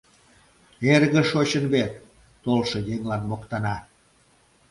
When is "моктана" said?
3.29-3.75